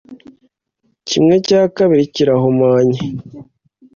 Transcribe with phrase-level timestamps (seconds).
[1.07, 2.99] kimwe cya kabiri kirahumanye;